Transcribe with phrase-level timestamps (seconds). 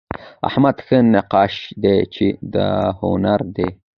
[0.47, 1.53] احمد ښه نقاش
[1.83, 2.67] دئ، چي دا
[2.99, 3.69] هنر دئ.